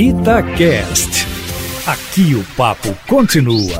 [0.00, 1.26] Itacast.
[1.84, 3.76] Aqui o papo continua.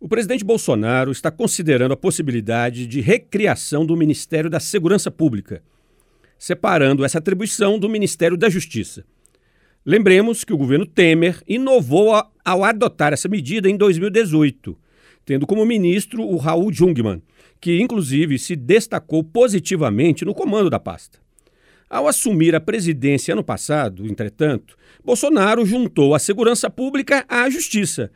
[0.00, 5.62] O presidente Bolsonaro está considerando a possibilidade de recriação do Ministério da Segurança Pública,
[6.38, 9.04] separando essa atribuição do Ministério da Justiça.
[9.84, 14.74] Lembremos que o governo Temer inovou ao adotar essa medida em 2018,
[15.26, 17.20] tendo como ministro o Raul Jungmann,
[17.60, 21.27] que inclusive se destacou positivamente no comando da pasta.
[21.88, 28.10] Ao assumir a presidência ano passado, entretanto, Bolsonaro juntou a segurança pública à justiça,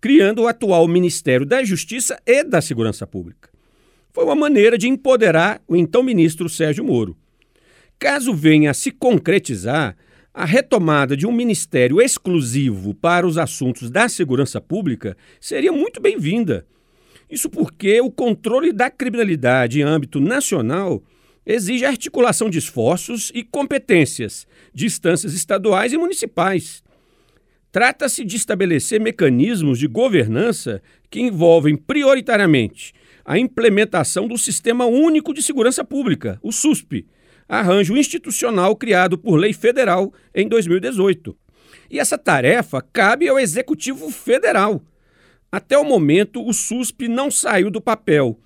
[0.00, 3.50] criando o atual Ministério da Justiça e da Segurança Pública.
[4.12, 7.16] Foi uma maneira de empoderar o então ministro Sérgio Moro.
[7.98, 9.96] Caso venha a se concretizar,
[10.32, 16.64] a retomada de um ministério exclusivo para os assuntos da segurança pública seria muito bem-vinda.
[17.28, 21.02] Isso porque o controle da criminalidade em âmbito nacional
[21.48, 26.84] exige articulação de esforços e competências de instâncias estaduais e municipais.
[27.72, 32.92] Trata-se de estabelecer mecanismos de governança que envolvem prioritariamente
[33.24, 37.06] a implementação do Sistema Único de Segurança Pública, o SUSP,
[37.48, 41.34] arranjo institucional criado por lei federal em 2018.
[41.90, 44.82] E essa tarefa cabe ao Executivo Federal.
[45.50, 48.38] Até o momento, o SUSP não saiu do papel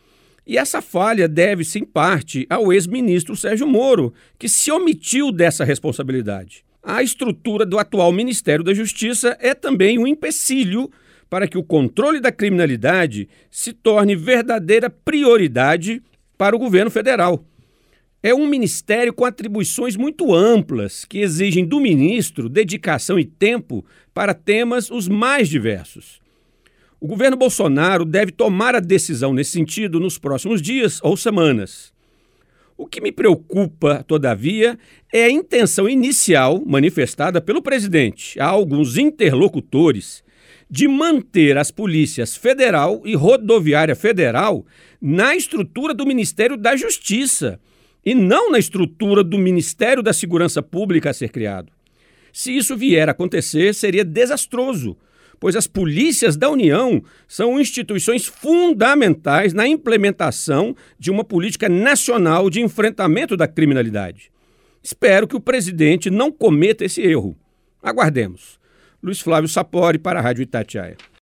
[0.53, 6.63] e essa falha deve-se, em parte, ao ex-ministro Sérgio Moro, que se omitiu dessa responsabilidade.
[6.83, 10.91] A estrutura do atual Ministério da Justiça é também um empecilho
[11.31, 16.03] para que o controle da criminalidade se torne verdadeira prioridade
[16.37, 17.43] para o governo federal.
[18.23, 24.35] É um ministério com atribuições muito amplas, que exigem do ministro dedicação e tempo para
[24.35, 26.22] temas os mais diversos.
[27.03, 31.93] O governo Bolsonaro deve tomar a decisão nesse sentido nos próximos dias ou semanas.
[32.79, 34.79] O que me preocupa, todavia,
[35.13, 40.23] é a intenção inicial manifestada pelo presidente a alguns interlocutores
[40.71, 44.65] de manter as polícias federal e rodoviária federal
[45.01, 47.59] na estrutura do Ministério da Justiça
[48.07, 51.73] e não na estrutura do Ministério da Segurança Pública a ser criado.
[52.33, 54.97] Se isso vier a acontecer, seria desastroso
[55.43, 62.61] pois as polícias da União são instituições fundamentais na implementação de uma política nacional de
[62.61, 64.31] enfrentamento da criminalidade.
[64.81, 67.37] Espero que o presidente não cometa esse erro.
[67.83, 68.57] Aguardemos.
[69.03, 70.97] Luiz Flávio Sapori para a Rádio Itatiaia.